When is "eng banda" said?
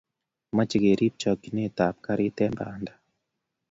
2.43-2.93